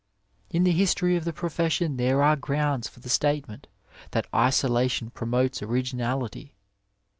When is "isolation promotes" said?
4.33-5.61